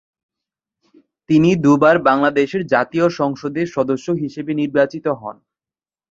[1.29, 5.35] তিনি দু’বার বাংলাদেশের জাতীয় সংসদের সদস্য হিসেবে নির্বাচিত হন।